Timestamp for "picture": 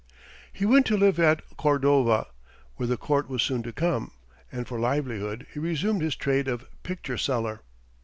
6.81-7.19